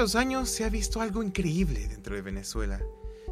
de 0.00 0.04
los 0.04 0.16
años 0.16 0.48
se 0.48 0.64
ha 0.64 0.70
visto 0.70 1.02
algo 1.02 1.22
increíble 1.22 1.86
dentro 1.86 2.14
de 2.14 2.22
Venezuela. 2.22 2.80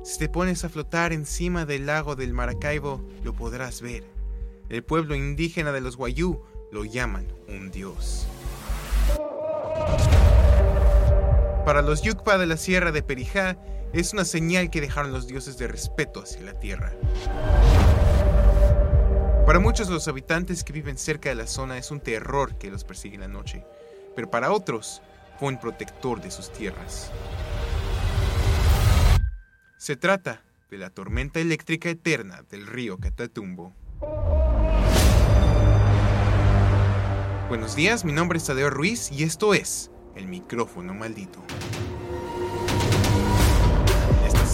Si 0.04 0.18
te 0.18 0.28
pones 0.28 0.64
a 0.64 0.68
flotar 0.68 1.14
encima 1.14 1.64
del 1.64 1.86
lago 1.86 2.14
del 2.14 2.34
Maracaibo, 2.34 3.02
lo 3.24 3.32
podrás 3.32 3.80
ver. 3.80 4.04
El 4.68 4.84
pueblo 4.84 5.14
indígena 5.14 5.72
de 5.72 5.80
los 5.80 5.96
Guayú 5.96 6.42
lo 6.70 6.84
llaman 6.84 7.26
un 7.48 7.70
dios. 7.70 8.26
Para 11.64 11.80
los 11.80 12.02
Yucpa 12.02 12.36
de 12.36 12.44
la 12.44 12.58
Sierra 12.58 12.92
de 12.92 13.02
Perijá, 13.02 13.56
es 13.94 14.12
una 14.12 14.26
señal 14.26 14.68
que 14.68 14.82
dejaron 14.82 15.10
los 15.10 15.26
dioses 15.26 15.56
de 15.56 15.68
respeto 15.68 16.20
hacia 16.20 16.42
la 16.42 16.52
tierra. 16.52 16.92
Para 19.46 19.58
muchos 19.58 19.88
de 19.88 19.94
los 19.94 20.06
habitantes 20.06 20.64
que 20.64 20.74
viven 20.74 20.98
cerca 20.98 21.30
de 21.30 21.34
la 21.34 21.46
zona 21.46 21.78
es 21.78 21.90
un 21.90 22.00
terror 22.00 22.58
que 22.58 22.70
los 22.70 22.84
persigue 22.84 23.14
en 23.14 23.22
la 23.22 23.28
noche, 23.28 23.64
pero 24.14 24.30
para 24.30 24.52
otros 24.52 25.00
un 25.46 25.58
protector 25.58 26.20
de 26.20 26.30
sus 26.30 26.52
tierras. 26.52 27.12
Se 29.76 29.96
trata 29.96 30.42
de 30.70 30.78
la 30.78 30.90
tormenta 30.90 31.40
eléctrica 31.40 31.88
eterna 31.88 32.42
del 32.50 32.66
río 32.66 32.98
Catatumbo. 32.98 33.72
Buenos 37.48 37.74
días, 37.76 38.04
mi 38.04 38.12
nombre 38.12 38.38
es 38.38 38.44
Tadeo 38.44 38.68
Ruiz 38.68 39.10
y 39.10 39.22
esto 39.22 39.54
es 39.54 39.90
el 40.16 40.26
micrófono 40.26 40.92
maldito. 40.92 41.42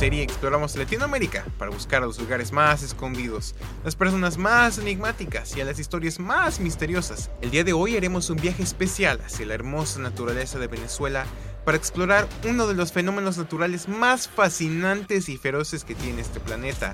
Serie 0.05 0.23
exploramos 0.23 0.77
Latinoamérica 0.77 1.47
para 1.57 1.71
buscar 1.71 2.03
a 2.03 2.07
los 2.07 2.19
lugares 2.19 2.53
más 2.53 2.83
escondidos, 2.83 3.55
las 3.85 3.97
personas 3.97 4.37
más 4.37 4.77
enigmáticas 4.77 5.57
y 5.57 5.63
a 5.63 5.65
las 5.65 5.79
historias 5.79 6.21
más 6.21 6.61
misteriosas. 6.61 7.31
El 7.41 7.51
día 7.51 7.65
de 7.65 7.73
hoy 7.73 7.97
haremos 7.97 8.29
un 8.29 8.37
viaje 8.37 8.63
especial 8.63 9.19
hacia 9.25 9.47
la 9.47 9.55
hermosa 9.55 10.01
naturaleza 10.01 10.59
de 10.59 10.67
Venezuela 10.67 11.25
para 11.65 11.79
explorar 11.79 12.29
uno 12.47 12.67
de 12.67 12.75
los 12.75 12.93
fenómenos 12.93 13.39
naturales 13.39 13.89
más 13.89 14.29
fascinantes 14.29 15.31
y 15.31 15.39
feroces 15.39 15.85
que 15.85 15.95
tiene 15.95 16.21
este 16.21 16.39
planeta. 16.39 16.93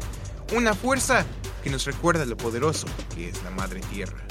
Una 0.55 0.75
fuerza 0.75 1.27
que 1.65 1.71
nos 1.71 1.87
recuerda 1.87 2.25
lo 2.27 2.37
poderoso 2.37 2.87
que 3.17 3.29
es 3.29 3.43
la 3.43 3.51
Madre 3.51 3.81
Tierra. 3.93 4.23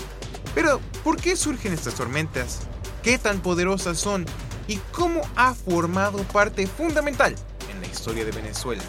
Pero, 0.56 0.80
¿por 1.04 1.18
qué 1.18 1.36
surgen 1.36 1.74
estas 1.74 1.96
tormentas? 1.96 2.62
qué 3.04 3.18
tan 3.18 3.42
poderosas 3.42 3.98
son 3.98 4.26
y 4.70 4.78
cómo 4.94 5.22
ha 5.36 5.54
formado 5.54 6.20
parte 6.24 6.66
fundamental 6.66 7.36
la 7.82 7.88
historia 7.88 8.26
de 8.26 8.32
Venezuela. 8.32 8.84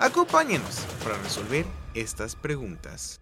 Acompáñenos 0.00 0.80
para 1.02 1.16
resolver 1.18 1.64
estas 1.94 2.36
preguntas. 2.36 3.20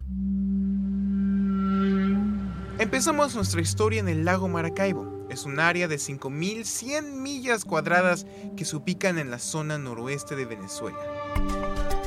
Empezamos 2.79 3.35
nuestra 3.35 3.61
historia 3.61 4.01
en 4.01 4.09
el 4.09 4.25
lago 4.25 4.49
Maracaibo. 4.49 5.27
Es 5.29 5.45
un 5.45 5.61
área 5.61 5.89
de 5.89 5.97
5.100 5.97 7.13
millas 7.13 7.65
cuadradas 7.65 8.27
que 8.57 8.65
se 8.65 8.77
ubican 8.77 9.19
en 9.19 9.31
la 9.31 9.39
zona 9.39 9.79
noroeste 9.79 10.37
de 10.37 10.47
Venezuela. 10.47 10.99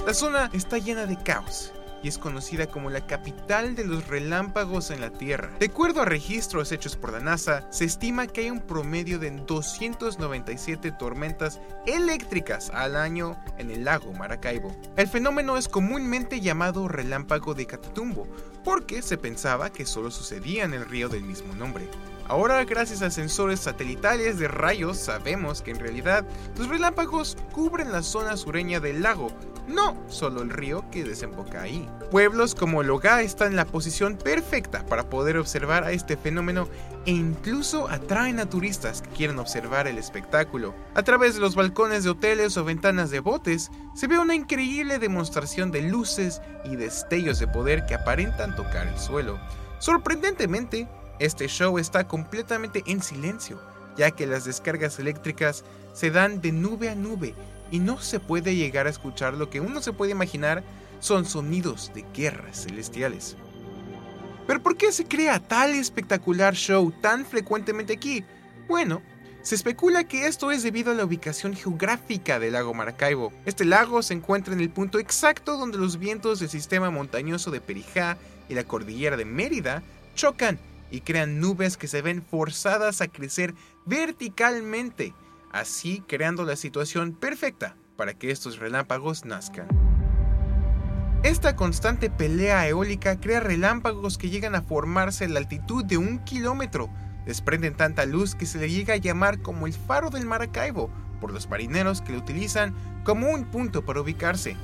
La 0.05 0.13
zona 0.13 0.49
está 0.53 0.77
llena 0.77 1.05
de 1.05 1.17
caos 1.17 1.74
y 2.05 2.07
es 2.07 2.19
conocida 2.19 2.67
como 2.67 2.91
la 2.91 3.07
capital 3.07 3.73
de 3.73 3.83
los 3.83 4.05
relámpagos 4.05 4.91
en 4.91 5.01
la 5.01 5.09
Tierra. 5.09 5.49
De 5.59 5.65
acuerdo 5.65 6.03
a 6.03 6.05
registros 6.05 6.71
hechos 6.71 6.95
por 6.95 7.11
la 7.11 7.19
NASA, 7.19 7.65
se 7.71 7.85
estima 7.85 8.27
que 8.27 8.41
hay 8.41 8.51
un 8.51 8.61
promedio 8.61 9.17
de 9.17 9.31
297 9.31 10.91
tormentas 10.91 11.59
eléctricas 11.87 12.69
al 12.69 12.95
año 12.95 13.43
en 13.57 13.71
el 13.71 13.85
lago 13.85 14.13
Maracaibo. 14.13 14.75
El 14.95 15.07
fenómeno 15.07 15.57
es 15.57 15.67
comúnmente 15.67 16.41
llamado 16.41 16.87
relámpago 16.87 17.55
de 17.55 17.65
Catatumbo, 17.65 18.27
porque 18.63 19.01
se 19.01 19.17
pensaba 19.17 19.71
que 19.71 19.87
solo 19.87 20.11
sucedía 20.11 20.63
en 20.63 20.75
el 20.75 20.85
río 20.85 21.09
del 21.09 21.23
mismo 21.23 21.55
nombre. 21.55 21.89
Ahora, 22.27 22.63
gracias 22.65 23.03
a 23.03 23.11
sensores 23.11 23.59
satelitales 23.59 24.39
de 24.39 24.47
rayos, 24.47 24.97
sabemos 24.97 25.61
que 25.61 25.69
en 25.69 25.79
realidad 25.79 26.25
los 26.57 26.67
relámpagos 26.67 27.37
cubren 27.51 27.91
la 27.91 28.01
zona 28.01 28.35
sureña 28.35 28.79
del 28.79 29.03
lago, 29.03 29.27
no 29.67 29.95
solo 30.07 30.41
el 30.41 30.49
río 30.49 30.83
que 30.89 31.03
desemboca 31.03 31.61
ahí. 31.61 31.87
Pueblos 32.09 32.55
como 32.55 32.81
Logá 32.81 33.21
están 33.21 33.49
en 33.49 33.55
la 33.55 33.65
posición 33.65 34.17
perfecta 34.17 34.83
para 34.87 35.07
poder 35.07 35.37
observar 35.37 35.83
a 35.83 35.91
este 35.91 36.17
fenómeno 36.17 36.67
e 37.05 37.11
incluso 37.11 37.87
atraen 37.89 38.39
a 38.39 38.49
turistas 38.49 39.03
que 39.03 39.09
quieren 39.09 39.37
observar 39.37 39.87
el 39.87 39.99
espectáculo. 39.99 40.73
A 40.95 41.03
través 41.03 41.35
de 41.35 41.41
los 41.41 41.53
balcones 41.53 42.03
de 42.03 42.09
hoteles 42.09 42.57
o 42.57 42.65
ventanas 42.65 43.11
de 43.11 43.19
botes 43.19 43.69
se 43.93 44.07
ve 44.07 44.17
una 44.17 44.33
increíble 44.33 44.97
demostración 44.97 45.69
de 45.69 45.83
luces 45.83 46.41
y 46.63 46.75
destellos 46.75 47.37
de 47.37 47.47
poder 47.47 47.85
que 47.85 47.93
aparentan 47.93 48.55
tocar 48.55 48.87
el 48.87 48.97
suelo. 48.97 49.39
Sorprendentemente, 49.77 50.87
este 51.19 51.47
show 51.47 51.77
está 51.77 52.07
completamente 52.07 52.83
en 52.87 53.01
silencio, 53.01 53.59
ya 53.97 54.11
que 54.11 54.27
las 54.27 54.45
descargas 54.45 54.99
eléctricas 54.99 55.63
se 55.93 56.11
dan 56.11 56.41
de 56.41 56.51
nube 56.51 56.89
a 56.89 56.95
nube 56.95 57.33
y 57.71 57.79
no 57.79 57.99
se 57.99 58.19
puede 58.19 58.55
llegar 58.55 58.87
a 58.87 58.89
escuchar 58.89 59.33
lo 59.33 59.49
que 59.49 59.61
uno 59.61 59.81
se 59.81 59.93
puede 59.93 60.11
imaginar 60.11 60.63
son 60.99 61.25
sonidos 61.25 61.91
de 61.93 62.05
guerras 62.13 62.63
celestiales. 62.63 63.37
Pero 64.47 64.61
¿por 64.61 64.77
qué 64.77 64.91
se 64.91 65.05
crea 65.05 65.39
tal 65.39 65.73
espectacular 65.73 66.53
show 66.53 66.91
tan 67.01 67.25
frecuentemente 67.25 67.93
aquí? 67.93 68.23
Bueno, 68.67 69.01
se 69.41 69.55
especula 69.55 70.05
que 70.05 70.27
esto 70.27 70.51
es 70.51 70.63
debido 70.63 70.91
a 70.91 70.95
la 70.95 71.05
ubicación 71.05 71.55
geográfica 71.55 72.39
del 72.39 72.53
lago 72.53 72.73
Maracaibo. 72.73 73.31
Este 73.45 73.65
lago 73.65 74.01
se 74.01 74.13
encuentra 74.13 74.53
en 74.53 74.59
el 74.59 74.69
punto 74.69 74.99
exacto 74.99 75.57
donde 75.57 75.77
los 75.77 75.97
vientos 75.99 76.39
del 76.39 76.49
sistema 76.49 76.89
montañoso 76.89 77.51
de 77.51 77.61
Perijá 77.61 78.17
y 78.49 78.55
la 78.55 78.63
cordillera 78.63 79.17
de 79.17 79.25
Mérida 79.25 79.83
chocan 80.15 80.59
y 80.91 81.01
crean 81.01 81.39
nubes 81.39 81.77
que 81.77 81.87
se 81.87 82.01
ven 82.01 82.23
forzadas 82.23 83.01
a 83.01 83.07
crecer 83.07 83.53
verticalmente, 83.85 85.13
así 85.51 86.03
creando 86.07 86.43
la 86.43 86.55
situación 86.55 87.13
perfecta 87.13 87.75
para 87.95 88.13
que 88.13 88.31
estos 88.31 88.59
relámpagos 88.59 89.25
nazcan. 89.25 89.67
Esta 91.23 91.55
constante 91.55 92.11
pelea 92.11 92.67
eólica 92.67 93.19
crea 93.19 93.39
relámpagos 93.39 94.17
que 94.17 94.29
llegan 94.29 94.53
a 94.53 94.61
formarse 94.61 95.25
a 95.25 95.27
la 95.27 95.39
altitud 95.39 95.83
de 95.83 95.97
un 95.97 96.19
kilómetro. 96.19 96.87
Desprenden 97.25 97.73
tanta 97.73 98.05
luz 98.05 98.35
que 98.35 98.45
se 98.45 98.59
le 98.59 98.69
llega 98.69 98.93
a 98.93 98.97
llamar 98.97 99.41
como 99.41 99.65
el 99.65 99.73
faro 99.73 100.11
del 100.11 100.27
Maracaibo 100.27 100.91
por 101.19 101.33
los 101.33 101.49
marineros 101.49 102.01
que 102.01 102.13
lo 102.13 102.19
utilizan 102.19 102.75
como 103.03 103.31
un 103.31 103.45
punto 103.45 103.83
para 103.83 104.01
ubicarse. 104.01 104.55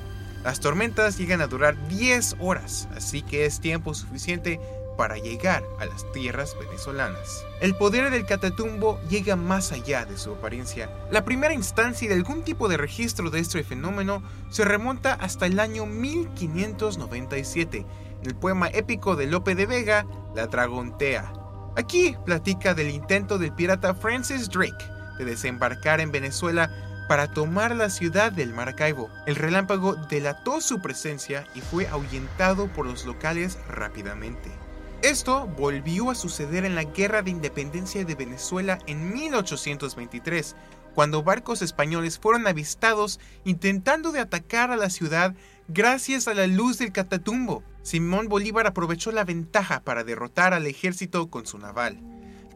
Las 0.44 0.60
tormentas 0.60 1.18
llegan 1.18 1.40
a 1.40 1.48
durar 1.48 1.76
10 1.88 2.36
horas, 2.38 2.88
así 2.94 3.22
que 3.22 3.44
es 3.44 3.58
tiempo 3.58 3.94
suficiente 3.94 4.60
para 4.96 5.18
llegar 5.18 5.64
a 5.78 5.84
las 5.84 6.10
tierras 6.12 6.56
venezolanas. 6.58 7.44
El 7.60 7.74
poder 7.74 8.10
del 8.10 8.26
Catatumbo 8.26 9.00
llega 9.08 9.36
más 9.36 9.72
allá 9.72 10.04
de 10.04 10.18
su 10.18 10.32
apariencia. 10.32 10.90
La 11.10 11.24
primera 11.24 11.54
instancia 11.54 12.08
de 12.08 12.14
algún 12.14 12.42
tipo 12.42 12.68
de 12.68 12.76
registro 12.76 13.30
de 13.30 13.40
este 13.40 13.64
fenómeno 13.64 14.22
se 14.50 14.64
remonta 14.64 15.14
hasta 15.14 15.46
el 15.46 15.60
año 15.60 15.86
1597, 15.86 17.78
en 18.20 18.26
el 18.26 18.34
poema 18.34 18.68
épico 18.68 19.16
de 19.16 19.26
Lope 19.26 19.54
de 19.54 19.66
Vega, 19.66 20.06
La 20.34 20.46
Dragontea. 20.46 21.32
Aquí 21.76 22.16
platica 22.24 22.74
del 22.74 22.90
intento 22.90 23.38
del 23.38 23.52
pirata 23.52 23.94
Francis 23.94 24.48
Drake 24.48 24.84
de 25.18 25.24
desembarcar 25.24 26.00
en 26.00 26.12
Venezuela 26.12 26.70
para 27.08 27.32
tomar 27.32 27.74
la 27.74 27.90
ciudad 27.90 28.32
del 28.32 28.52
Maracaibo. 28.54 29.10
El 29.26 29.36
relámpago 29.36 29.94
delató 29.94 30.60
su 30.60 30.80
presencia 30.80 31.46
y 31.54 31.60
fue 31.60 31.88
ahuyentado 31.88 32.68
por 32.68 32.86
los 32.86 33.04
locales 33.04 33.58
rápidamente. 33.68 34.50
Esto 35.02 35.48
volvió 35.58 36.12
a 36.12 36.14
suceder 36.14 36.64
en 36.64 36.76
la 36.76 36.84
Guerra 36.84 37.22
de 37.22 37.32
Independencia 37.32 38.04
de 38.04 38.14
Venezuela 38.14 38.78
en 38.86 39.12
1823, 39.12 40.54
cuando 40.94 41.24
barcos 41.24 41.60
españoles 41.60 42.20
fueron 42.20 42.46
avistados 42.46 43.18
intentando 43.44 44.12
de 44.12 44.20
atacar 44.20 44.70
a 44.70 44.76
la 44.76 44.90
ciudad 44.90 45.34
gracias 45.66 46.28
a 46.28 46.34
la 46.34 46.46
luz 46.46 46.78
del 46.78 46.92
Catatumbo. 46.92 47.64
Simón 47.82 48.28
Bolívar 48.28 48.68
aprovechó 48.68 49.10
la 49.10 49.24
ventaja 49.24 49.80
para 49.80 50.04
derrotar 50.04 50.54
al 50.54 50.68
ejército 50.68 51.28
con 51.30 51.46
su 51.46 51.58
naval. 51.58 52.00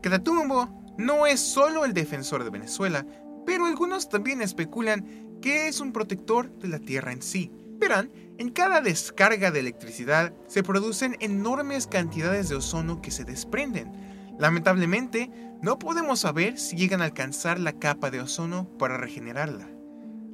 Catatumbo 0.00 0.70
no 0.98 1.26
es 1.26 1.40
solo 1.40 1.84
el 1.84 1.94
defensor 1.94 2.44
de 2.44 2.50
Venezuela, 2.50 3.04
pero 3.44 3.66
algunos 3.66 4.08
también 4.08 4.40
especulan 4.40 5.40
que 5.42 5.66
es 5.66 5.80
un 5.80 5.92
protector 5.92 6.48
de 6.60 6.68
la 6.68 6.78
tierra 6.78 7.10
en 7.10 7.22
sí. 7.22 7.50
Verán, 7.78 8.12
en 8.38 8.50
cada 8.50 8.80
descarga 8.80 9.50
de 9.50 9.60
electricidad 9.60 10.34
se 10.46 10.62
producen 10.62 11.16
enormes 11.20 11.86
cantidades 11.86 12.48
de 12.48 12.56
ozono 12.56 13.00
que 13.00 13.10
se 13.10 13.24
desprenden. 13.24 13.92
Lamentablemente, 14.38 15.30
no 15.62 15.78
podemos 15.78 16.20
saber 16.20 16.58
si 16.58 16.76
llegan 16.76 17.00
a 17.00 17.06
alcanzar 17.06 17.58
la 17.58 17.78
capa 17.78 18.10
de 18.10 18.20
ozono 18.20 18.68
para 18.78 18.98
regenerarla. 18.98 19.70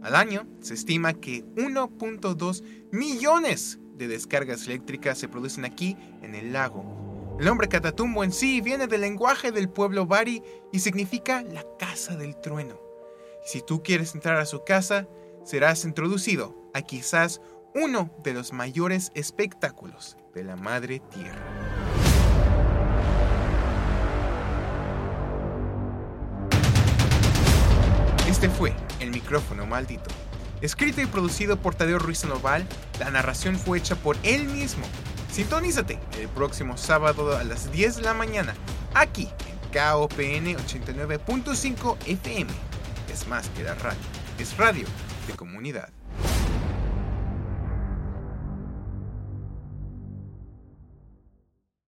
Al 0.02 0.16
año 0.16 0.48
se 0.60 0.74
estima 0.74 1.14
que 1.14 1.44
1.2 1.54 2.64
millones 2.90 3.78
de 3.94 4.08
descargas 4.08 4.66
eléctricas 4.66 5.18
se 5.18 5.28
producen 5.28 5.64
aquí 5.64 5.96
en 6.22 6.34
el 6.34 6.52
lago. 6.52 7.36
El 7.38 7.46
nombre 7.46 7.68
Catatumbo 7.68 8.24
en 8.24 8.32
sí 8.32 8.60
viene 8.60 8.88
del 8.88 9.02
lenguaje 9.02 9.52
del 9.52 9.68
pueblo 9.68 10.06
Bari 10.06 10.42
y 10.72 10.80
significa 10.80 11.42
la 11.42 11.64
casa 11.78 12.16
del 12.16 12.40
trueno. 12.40 12.80
Si 13.44 13.62
tú 13.62 13.82
quieres 13.82 14.14
entrar 14.14 14.38
a 14.38 14.46
su 14.46 14.64
casa, 14.64 15.08
serás 15.44 15.84
introducido 15.84 16.70
a 16.74 16.82
quizás 16.82 17.40
uno 17.74 18.10
de 18.22 18.34
los 18.34 18.52
mayores 18.52 19.10
espectáculos 19.14 20.16
de 20.34 20.44
la 20.44 20.56
Madre 20.56 21.00
Tierra. 21.00 21.40
Este 28.28 28.48
fue 28.48 28.74
El 29.00 29.10
micrófono 29.10 29.66
maldito. 29.66 30.10
Escrito 30.60 31.00
y 31.00 31.06
producido 31.06 31.56
por 31.56 31.74
Tadeo 31.74 31.98
Ruiz 31.98 32.18
Sandoval, 32.18 32.66
la 33.00 33.10
narración 33.10 33.58
fue 33.58 33.78
hecha 33.78 33.96
por 33.96 34.16
él 34.22 34.46
mismo. 34.46 34.84
Sintonízate 35.30 35.98
el 36.20 36.28
próximo 36.28 36.76
sábado 36.76 37.36
a 37.36 37.42
las 37.42 37.72
10 37.72 37.96
de 37.96 38.02
la 38.02 38.14
mañana, 38.14 38.54
aquí 38.94 39.28
en 39.48 39.72
KOPN 39.72 40.56
89.5 40.56 41.96
FM. 42.06 42.50
Es 43.12 43.26
más 43.26 43.48
que 43.50 43.64
la 43.64 43.74
radio, 43.74 43.98
es 44.38 44.56
radio 44.56 44.86
de 45.26 45.34
comunidad. 45.34 45.90